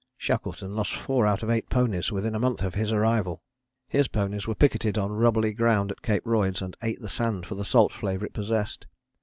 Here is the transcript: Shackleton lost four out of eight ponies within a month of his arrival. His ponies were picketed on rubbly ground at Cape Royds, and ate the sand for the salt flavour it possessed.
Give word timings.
Shackleton 0.17 0.75
lost 0.75 0.93
four 0.95 1.27
out 1.27 1.43
of 1.43 1.51
eight 1.51 1.69
ponies 1.69 2.11
within 2.11 2.33
a 2.33 2.39
month 2.39 2.63
of 2.63 2.73
his 2.73 2.91
arrival. 2.91 3.43
His 3.87 4.07
ponies 4.07 4.47
were 4.47 4.55
picketed 4.55 4.97
on 4.97 5.11
rubbly 5.11 5.53
ground 5.53 5.91
at 5.91 6.01
Cape 6.01 6.23
Royds, 6.25 6.59
and 6.63 6.75
ate 6.81 6.99
the 7.01 7.07
sand 7.07 7.45
for 7.45 7.53
the 7.53 7.63
salt 7.63 7.91
flavour 7.91 8.25
it 8.25 8.33
possessed. 8.33 8.87